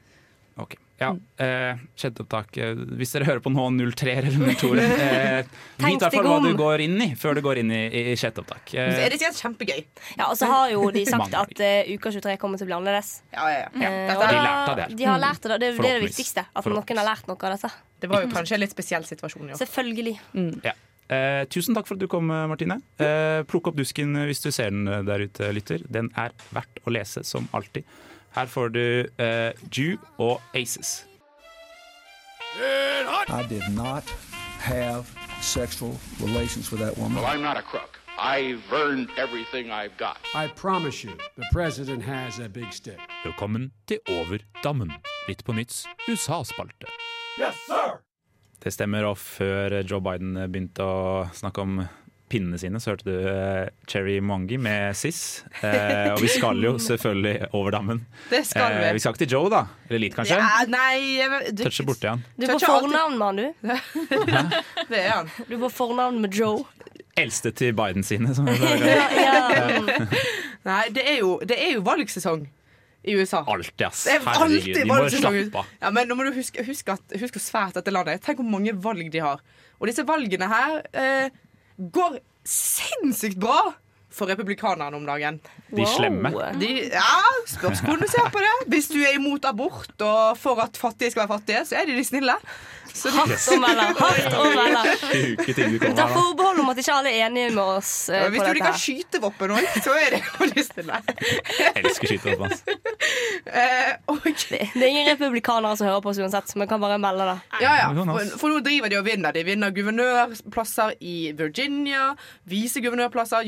[0.64, 0.78] Ok.
[0.98, 2.58] Ja, eh, Sjetteopptak.
[2.58, 5.44] eh, Hvis dere hører på nå 03 eller 02 eh,
[5.78, 7.82] Vit i hvert fall hva du går inn i før du går inn i,
[8.14, 8.72] i sjetteopptak.
[8.74, 9.84] Så er Eh, det sikkert kjempegøy.
[10.18, 12.78] Ja, Og så har jo de sagt at uh, uka 23 kommer til å bli
[12.80, 13.12] annerledes.
[13.36, 13.92] Ja, ja, ja.
[13.92, 14.88] Eh, og er- De lærte det.
[14.98, 15.60] De har lært det.
[15.62, 16.46] Det, er- det er det viktigste.
[16.58, 17.72] At noen har lært noe av dette.
[18.02, 19.56] Det var jo kanskje en litt spesiell situasjon, ja.
[19.62, 20.16] Selvfølgelig.
[20.66, 20.74] ja.
[21.14, 22.82] eh, tusen takk for at du kom, Martine.
[22.98, 25.86] Eh, plukk opp dusken hvis du ser den der ute, lytter.
[25.90, 27.86] Den er verdt å lese, som alltid.
[28.32, 31.06] Her får du uh, Jew og Aces.
[33.30, 34.04] I did not
[34.60, 35.06] have
[35.42, 37.22] sexual relations with that woman.
[37.22, 38.00] Well, I'm not a crook.
[38.20, 40.18] I've earned everything I've got.
[40.34, 43.00] I promise you, the president has a big stick.
[43.24, 44.92] Velkommen til Over dammen,
[45.28, 46.88] Litt på nytts USA-spalte.
[47.40, 48.00] Yes, sir!
[48.64, 51.82] Det stemmer, og før Joe Biden begynte å snakke om
[52.28, 55.46] pinnene sine, så hørte du eh, Cherry Mwangi med Sis.
[55.62, 58.02] Eh, og vi skal jo selvfølgelig over dammen.
[58.32, 58.82] Det skal vi.
[58.90, 59.62] Eh, vi skal ikke til Joe, da.
[59.88, 60.40] Eller litt, kanskje?
[60.42, 62.26] Ja, nei du- Toucher borti han.
[62.36, 63.48] Du alltid- fornavn med han, du.
[64.92, 65.32] Det er han.
[65.48, 66.66] Du får fornavn med Joe.
[67.18, 68.36] Eldste til Biden sine.
[68.36, 69.48] Som ja.
[70.68, 72.44] Nei, det er jo, det er jo valgsesong
[73.08, 73.44] i USA.
[73.48, 74.04] Alltid, ass.
[74.06, 75.72] Det er Herregud, de må slappe av.
[75.82, 78.22] Ja, men nå må du huske, huske, at, huske svært dette landet.
[78.26, 79.40] Tenk hvor mange valg de har.
[79.80, 81.30] Og disse valgene her eh,
[81.78, 83.74] går sinnssykt bra
[84.10, 85.40] for republikanerne om dagen.
[85.76, 86.32] De slemme.
[86.60, 88.54] De, ja, spørs hvordan du ser på det.
[88.72, 91.98] Hvis du er imot abort og for at fattige skal være fattige, så er de
[91.98, 92.34] de snille.
[92.98, 93.84] Så de- Hardt melde.
[94.00, 94.32] Hardt
[95.58, 98.46] du Ta forbehold om at ikke alle er enige med oss eh, Ja, hvis på
[98.46, 98.56] du dette.
[98.58, 98.80] ikke har her.
[98.86, 100.98] skytevåpen òg, så er det jo de snille.
[101.84, 102.56] Elsker skytevåpen.
[103.48, 106.82] Eh, og Det det er ingen republikanere som hører på oss uansett, så vi kan
[106.82, 107.38] bare melde det.
[107.62, 107.88] Ja, ja.
[107.94, 109.32] For, for nå driver de og vinner.
[109.36, 112.14] De vinner guvernørplasser i Virginia,
[112.50, 113.46] viseguvernørplasser,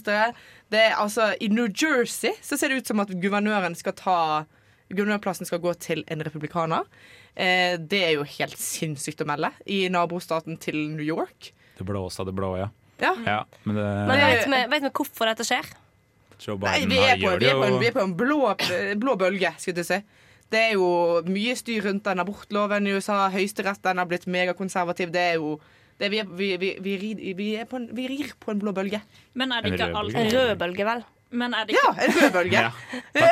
[0.00, 0.34] justisministre.
[0.70, 4.44] Det er altså I New Jersey så ser det ut som at guvernøren skal ta
[4.90, 6.82] Guvernørplassen skal gå til en republikaner.
[7.36, 11.52] Eh, det er jo helt sinnssykt å melde i nabostaten til New York.
[11.78, 12.66] Det blåste av det blå, ja.
[12.98, 13.14] Ja.
[13.24, 15.68] ja men det, Men vet vi, vet vi hvorfor dette skjer?
[16.58, 18.50] Nei, vi er på, vi er en, vi er på en blå,
[18.98, 20.00] blå bølge, skulle jeg si.
[20.50, 23.28] Det er jo mye styr rundt den abortloven i USA.
[23.30, 25.14] Høyesteretten har blitt megakonservativ.
[25.14, 25.60] Det er jo
[26.00, 28.72] det vi, vi, vi, vi, rir, vi, er på en, vi rir på en blå
[28.76, 29.02] bølge.
[29.36, 31.02] Men er det ikke rød En rød bølge, vel?
[31.30, 32.64] Men er det Ja, en rød bølge.
[32.66, 32.70] Ja.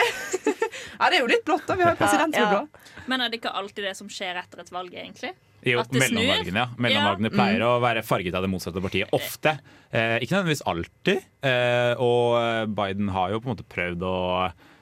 [0.98, 1.74] Ja, det er jo litt blått, da.
[1.78, 2.90] Vi har jo president som er blå.
[3.10, 5.30] men er det ikke alltid det som skjer etter et valg, egentlig?
[5.66, 6.66] Jo, mellomvalgene, ja.
[6.78, 7.34] Mellomvalgene Ja.
[7.34, 9.10] pleier å være farget av det motsatte partiet.
[9.16, 9.52] Ofte.
[9.92, 11.22] Eh, ikke nødvendigvis alltid.
[11.42, 14.14] Eh, og Biden har jo på en måte prøvd å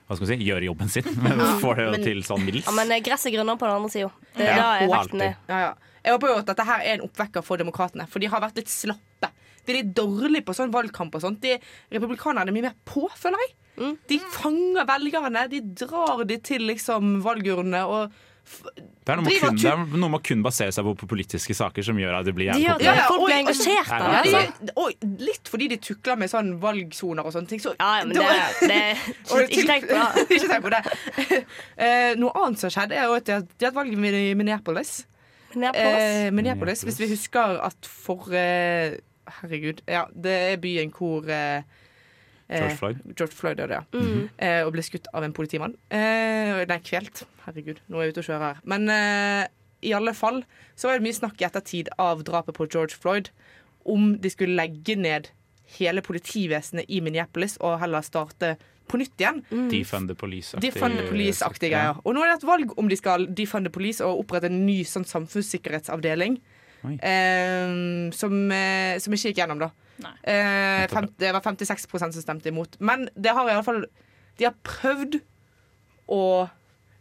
[0.07, 2.67] hva skal si, gjøre jobben sin, men får det jo men- til sånn middels.
[2.69, 4.11] Ja, Men eh, gresset grønner på den andre sida.
[4.37, 5.37] Det er Ja, da effekten er.
[5.51, 5.75] Ja, ja.
[6.07, 8.61] Jeg håper jo at dette her er en oppvekker for demokratene, for de har vært
[8.63, 9.33] litt slappe.
[9.67, 11.41] De er litt dårlige på sånn valgkamp og sånt.
[11.43, 11.57] De,
[11.91, 13.57] republikanerne er mye mer på, føler jeg.
[13.83, 13.97] Mm.
[14.09, 15.43] De fanger velgerne.
[15.53, 18.15] De drar de til liksom valgurnene og
[18.47, 21.83] Det er, kun, det er noe med å kun basere seg på på politiske saker
[21.83, 25.51] som gjør at det blir jævlig Ja, folk blir engasjert av Ja, det, og litt
[25.51, 27.59] fordi de tukler med sånn valgsoner og sånne ting.
[27.65, 30.29] Så, Ja, ja, men det, det Ikke tenk på det.
[30.39, 31.43] ikke tenk på det.
[32.23, 34.95] Noe annet som skjedde, er at har- de har hatt valg i Minneapolis.
[35.55, 36.05] Minneapolis.
[36.05, 36.85] Eh, Minneapolis.
[36.87, 38.99] Hvis vi husker at for eh,
[39.41, 39.83] Herregud.
[39.91, 41.63] Ja, det er byen hvor eh,
[42.49, 43.03] eh, George Floyd.
[43.17, 43.83] George Floyd døde, ja.
[43.93, 44.29] Mm.
[44.39, 45.75] Eh, og ble skutt av en politimann.
[45.91, 47.25] Eh, nei, kvelt.
[47.47, 48.61] Herregud, nå er jeg ute og kjører her.
[48.65, 49.47] Men eh,
[49.87, 53.31] i alle fall så var det mye snakk i ettertid av drapet på George Floyd
[53.87, 55.31] om de skulle legge ned
[55.77, 58.55] hele politivesenet i Minneapolis og heller starte
[58.89, 59.43] på nytt igjen.
[59.71, 60.63] Defund the police-aktig.
[60.73, 61.99] Defund the police-aktige greier.
[62.05, 64.61] Og nå er det et valg om de skal defund the police og opprette en
[64.67, 66.39] ny sånn samfunnssikkerhetsavdeling.
[66.87, 69.71] Eh, som, eh, som ikke gikk gjennom, da.
[70.23, 72.77] Eh, fem, det var 56% som stemte imot.
[72.81, 73.87] Men det har i alle fall
[74.39, 75.21] De har prøvd
[76.13, 76.49] å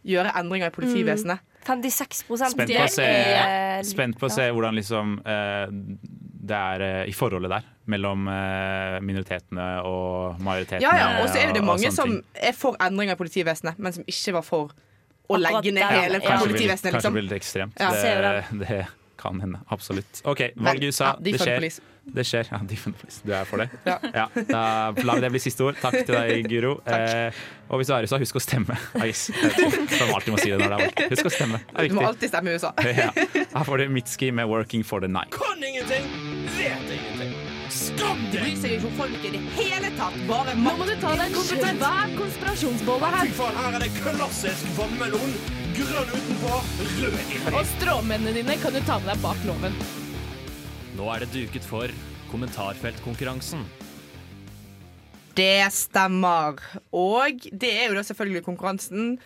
[0.06, 1.38] gjøre endringer i politivesenet.
[1.66, 5.66] 56 Spent på å se, er- spent på å se hvordan liksom eh,
[6.46, 10.82] det er eh, i forholdet der mellom eh, minoritetene og majoritetene.
[10.84, 14.06] Ja, ja, Og så er det mange som er for endringer i politivesenet, men som
[14.10, 14.74] ikke var for
[15.26, 16.22] å legge ned hele ja.
[16.28, 16.92] Kanskje, politivesenet.
[16.92, 17.18] kanskje Liksom.
[17.18, 17.82] blir litt ekstremt.
[17.82, 17.90] Ja.
[17.90, 18.80] Det, det
[19.18, 19.58] kan hende.
[19.72, 20.22] Absolutt.
[20.28, 21.14] OK, valg i USA.
[21.14, 21.68] ja, det skjer.
[22.06, 22.46] Det skjer.
[22.52, 23.22] Ja, defund police.
[23.26, 23.66] Du er for det?
[24.14, 24.28] Ja.
[24.46, 24.60] Da
[25.02, 25.78] lar vi det bli siste ord.
[25.82, 26.76] Takk til deg, Guro.
[26.86, 27.34] Eh,
[27.66, 28.76] og hvis du er i USA, husk å stemme.
[29.02, 31.00] Ais, som alltid må si det når det er valg.
[31.16, 31.58] Husk å stemme.
[31.66, 32.70] Det er Du må alltid stemme i USA.
[33.00, 33.08] Ja.
[33.56, 35.34] Her får du Mitski med 'Working for the Night'.
[35.34, 36.06] Kan ingenting,
[36.56, 37.34] vet ingenting.
[37.76, 38.42] Skam De deg!
[38.44, 40.16] bryr seg ikke om folk i det hele tatt.
[40.28, 43.32] Bare Nå må du ta deg en svær konspirasjonsbolle Fy her.
[43.40, 45.32] faen, her er det klassisk vannmelon.
[45.76, 46.52] Grønn utenpå,
[47.02, 47.40] rød inni.
[47.52, 49.74] Og stråmennene dine kan du ta med deg bak loven.
[50.96, 51.92] Nå er det duket for
[52.30, 53.66] kommentarfeltkonkurransen.
[55.36, 56.62] Det stemmer.
[56.96, 59.16] Og det er jo da selvfølgelig konkurransen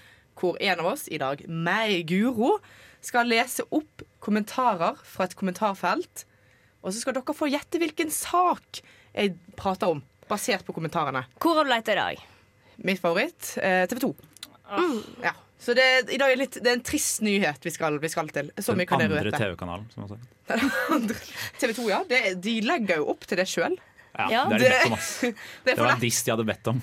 [0.40, 2.56] hvor en av oss, i dag meg, Guro,
[3.04, 6.24] skal lese opp kommentarer fra et kommentarfelt.
[6.80, 8.80] Og så skal dere få gjette hvilken sak
[9.12, 11.24] jeg prater om, basert på kommentarene.
[11.42, 12.20] Hvor har du lett i dag?
[12.86, 14.14] Mitt favoritt eh, TV 2.
[15.24, 15.34] Ja.
[15.60, 18.30] Så det, i dag er litt, det er en trist nyhet vi skal, vi skal
[18.32, 18.48] til.
[18.56, 19.32] Den andre.
[19.34, 19.84] TV-kanalen.
[19.92, 20.16] som også.
[21.60, 21.98] TV 2, ja.
[22.08, 23.76] Det, de legger jo opp til det sjøl.
[24.16, 24.44] Ja, Ja.
[24.50, 24.96] det er de om.
[24.96, 26.80] Det Det er var en diss de hadde bedt om.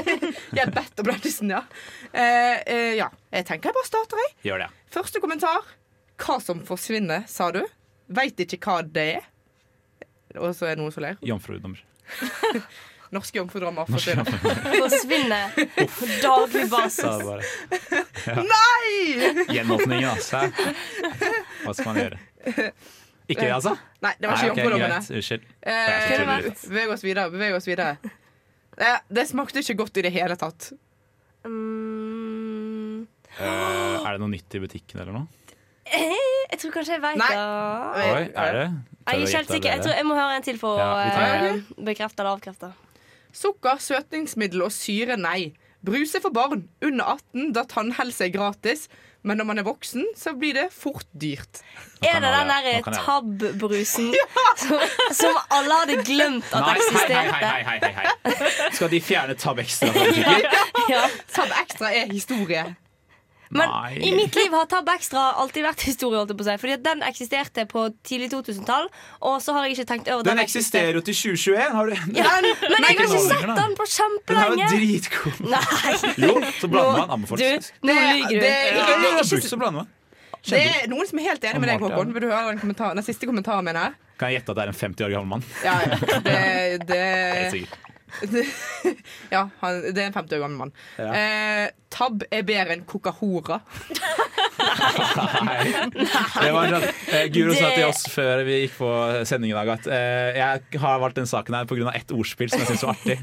[0.58, 1.60] Jeg bedt om den dissen, ja.
[2.14, 3.10] Uh, uh, ja.
[3.34, 4.34] Jeg tenker jeg bare starter, jeg.
[4.48, 4.70] Gjør det.
[4.94, 5.68] Første kommentar.
[6.24, 7.60] Hva som forsvinner, sa du?
[8.14, 9.28] Veit ikke hva det er.
[10.40, 11.16] Og så er det noen som ler.
[11.22, 11.80] Jomfrudommer.
[13.14, 14.26] Norske jomfrudommer forsvinner.
[15.98, 17.04] På daglig basis.
[18.26, 18.42] Ja.
[18.42, 19.44] Nei!
[19.54, 20.40] Gjenåpningen, altså.
[21.62, 22.18] Hva skal man gjøre?
[23.30, 23.76] Ikke det, altså?
[24.04, 24.98] Nei, det var ikke jomfrudommene.
[25.20, 25.46] Unnskyld.
[25.62, 26.56] Eh.
[26.66, 27.28] Beveg oss videre.
[27.32, 27.94] Beveg oss videre.
[28.74, 30.72] Det, det smakte ikke godt i det hele tatt.
[31.46, 35.26] Mm, Uh, er det noe nytt i butikken eller noe?
[35.90, 36.23] eh,
[36.54, 37.30] jeg tror kanskje jeg veit det.
[37.34, 38.66] Oi, er det?
[39.04, 39.70] Jeg er ikke helt sikker.
[39.74, 42.70] Jeg tror jeg må høre en til for å Ja, eh, bekrefte eller avkrefte.
[43.34, 45.52] Sukker, søtningsmiddel og syre, nei.
[45.84, 48.86] Brus er for barn under 18, da tannhelse er gratis.
[49.24, 51.62] Men når man er voksen, så blir det fort dyrt.
[52.04, 54.10] Er det den derre Tab-brusen
[54.62, 54.82] som,
[55.16, 57.32] som alle hadde glemt at Nei, eksisterte?
[57.32, 58.70] hei, hei, hei, hei, hei.
[58.76, 59.88] Skal de fjerne Tab Extra
[60.20, 60.36] ja.
[60.92, 61.04] Ja.
[61.32, 62.66] Tab Extra er historie.
[63.54, 63.98] Men Nei.
[64.02, 66.18] i mitt liv har Tab Extra alltid vært historie.
[66.18, 68.88] holdt jeg på å si Fordi Den eksisterte på tidlig 2000-tall,
[69.22, 70.36] og så har jeg ikke tenkt over den.
[70.36, 71.72] Den eksisterer jo til 2021.
[71.78, 71.94] Har du?
[72.18, 74.70] Ja, men jeg har ikke sett den på Den er jo kjempelenge.
[74.74, 75.38] dritgod.
[75.54, 75.62] Nei.
[76.26, 77.22] Jo, så blander man.
[77.22, 77.60] Du, nå Det-
[77.94, 78.40] lyver du.
[78.40, 79.92] det- det er ikke- så blander man.
[80.44, 82.10] Det er noen som er helt enig med deg, Håkon.
[82.12, 83.94] Vil du høre den, kommentar, den siste kommentaren min her?
[84.18, 85.44] Kan jeg gjette at det er en 50 år gammel mann?
[85.64, 86.18] Ja, ja.
[86.26, 87.64] Det, det.
[89.34, 90.74] ja han, det er en 50 år gammel mann.
[90.98, 91.10] Ja.
[91.14, 93.60] Eh, tab er bedre enn Coca-Hora.
[95.44, 95.58] Nei.
[95.94, 98.90] Det var sånn, eh, Guro sa til oss før vi gikk på
[99.28, 101.92] sending i dag at eh, jeg har valgt den saken her pga.
[101.94, 103.18] ett ordspill som jeg syns var artig.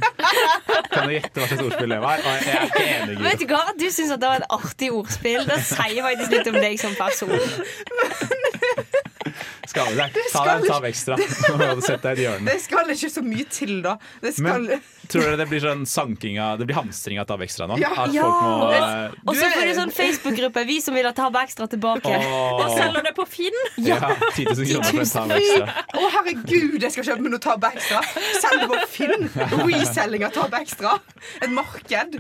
[0.92, 2.24] Kan du gjette hva slags ordspill det var?
[2.26, 3.64] Og jeg er ikke enig, Vet du hva?
[3.80, 5.48] Du syns det var et artig ordspill.
[5.48, 7.36] Det sier faktisk litt om deg som person.
[9.70, 10.24] Skal vi.
[10.32, 11.18] Ta deg en tab ekstra
[11.82, 12.48] sett deg i et hjørne.
[12.50, 13.98] Det skal ikke så mye til, da.
[14.24, 17.42] Det skal Men tror dere det blir sånn sanking av Det blir hamstring av tab
[17.44, 17.78] ekstra nå?
[17.82, 17.92] Ja.
[18.12, 18.28] Ja.
[19.26, 20.64] Og så får du sånn Facebook-gruppe.
[20.68, 22.12] Vi som vil ha Tab Ekstra tilbake.
[22.12, 22.62] Oh.
[22.62, 23.58] Og selger det på Finn.
[23.82, 24.00] Ja,
[24.36, 25.86] 10 000 kroner for en tab ekstra.
[25.98, 28.02] Å, herregud, jeg skal kjøpe meg noe Tab Ekstra.
[28.42, 29.28] Selg det på Finn.
[29.62, 30.98] Reselling av Tab Ekstra.
[31.42, 32.18] Et marked.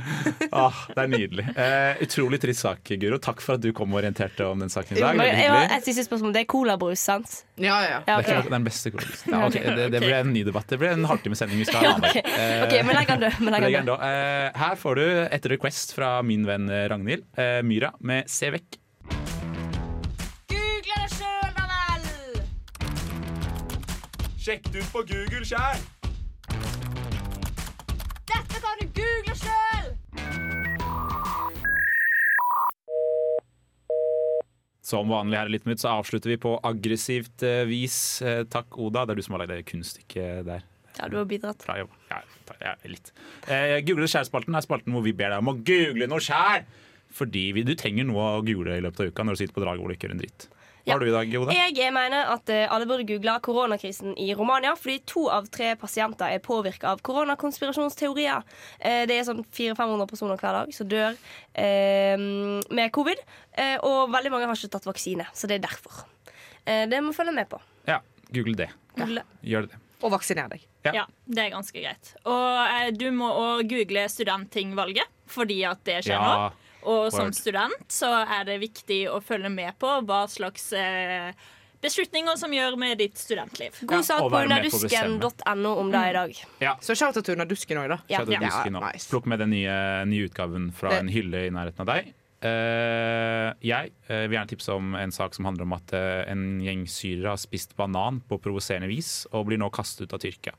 [0.52, 1.48] Åh, det er nydelig.
[1.56, 3.20] Eh, utrolig trist sak, Guro.
[3.22, 5.18] Takk for at du kom og orienterte om den saken i dag.
[5.22, 6.36] Jeg, jeg, jeg jeg, siste spørsmål.
[6.36, 7.31] Det er colabrus, sant?
[7.62, 7.98] Ja, ja.
[8.08, 9.16] Ja, Det er ikke den beste colaen.
[9.32, 9.64] Ja, okay.
[9.78, 10.68] det, det ble en ny debatt.
[10.72, 11.94] Det ble en halvtimesending vi skal ha.
[12.02, 12.20] Ok,
[12.66, 12.82] okay.
[12.88, 14.06] men legg den død, men legg den død.
[14.08, 18.80] Eh, her får du et request fra min venn Ragnhild eh, Myra med 'Se vekk'.
[20.52, 22.06] Google det sjøl, da vel!
[24.42, 25.80] Sjekk det ut på Google sjæl!
[28.32, 29.31] Dette kan du google
[34.92, 37.96] Som vanlig her i Litt minutt så avslutter vi på aggressivt eh, vis.
[38.26, 39.06] Eh, takk, Oda.
[39.08, 40.66] Det er du som har lagd det kunststykket der.
[40.98, 41.64] Ja, du har bidratt.
[41.64, 42.22] Fra, ja,
[42.60, 43.14] ja, litt.
[43.48, 46.68] Eh, Google skjær-spalten er spalten hvor vi ber deg om å google noe sjæl!
[47.12, 49.64] Fordi vi, du trenger noe å google i løpet av uka når du sitter på
[49.64, 50.48] draget hvor du ikke gjør en dritt.
[50.82, 50.94] Hva Ja.
[50.96, 51.54] har du i dag, Oda?
[51.54, 56.26] Jeg mener at eh, alle burde google koronakrisen i Romania, fordi to av tre pasienter
[56.34, 58.42] er påvirka av koronakonspirasjonsteorier.
[58.80, 61.14] Eh, Det er sånn 400-500 personer hver dag som dør
[61.54, 62.18] eh,
[62.74, 63.22] med covid.
[63.54, 66.06] Eh, og veldig mange har ikke tatt vaksine, så det er derfor.
[66.66, 67.60] Eh, det må følge med på.
[67.88, 68.00] Ja,
[68.34, 68.70] google det.
[68.98, 69.24] Google.
[69.44, 69.78] Gjør det.
[70.02, 70.64] Og vaksiner deg.
[70.84, 70.92] Ja.
[70.96, 72.16] Ja, det er ganske greit.
[72.26, 76.50] Og eh, du må òg google studenttingvalget, fordi at det skjer Ja.
[76.50, 76.52] nå.
[76.90, 81.34] Og som student så er det viktig å følge med på hva slags eh,
[81.82, 83.78] beslutninger som gjør med ditt studentliv.
[83.90, 86.42] God sak på underdusken.no om det i dag.
[86.62, 86.78] Ja.
[86.82, 88.00] Så shout out til Under dusken òg, da.
[88.12, 88.22] Ja.
[88.22, 89.10] Shout Ja, nice.
[89.12, 89.78] Plukk med den nye,
[90.10, 92.14] nye utgaven fra Det- en hylle i nærheten av deg.
[92.42, 96.58] Uh, jeg uh, vil gjerne tipse om en sak som handler om at uh, en
[96.66, 100.56] gjeng syrere har spist banan på provoserende vis og blir nå kastet ut av Tyrkia.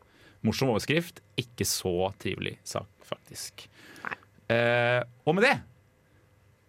[0.47, 3.67] Morsom overskrift, ikke så trivelig sak, faktisk.
[4.51, 5.55] Eh, og med det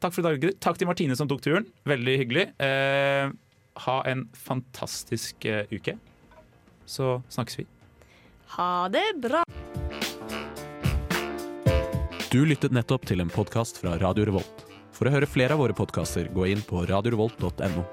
[0.03, 0.51] Takk for i dag, Gry.
[0.59, 1.63] Takk til Martine som tok turen.
[1.87, 2.49] Veldig hyggelig.
[2.59, 3.31] Eh,
[3.85, 5.95] ha en fantastisk eh, uke.
[6.83, 7.65] Så snakkes vi.
[8.57, 9.45] Ha det bra.
[12.33, 14.67] Du lyttet nettopp til en podkast fra Radio Revolt.
[14.93, 17.87] For å høre flere av våre podkaster, gå inn på radiorevolt.no.